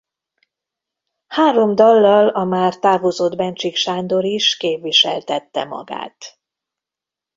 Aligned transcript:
Három 1.27 1.75
dallal 1.75 2.27
a 2.27 2.43
már 2.43 2.79
távozott 2.79 3.35
Bencsik 3.35 3.75
Sándor 3.75 4.23
is 4.23 4.57
képviseltette 4.57 5.63
magát. 5.63 6.37